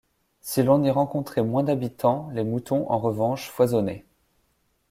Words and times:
Si 0.39 0.63
l’on 0.63 0.81
y 0.83 0.89
rencontrait 0.89 1.43
moins 1.43 1.61
d’habitants, 1.63 2.27
les 2.33 2.43
moutons, 2.43 2.89
en 2.89 2.97
revanche, 2.97 3.51
foisonnaient. 3.51 4.03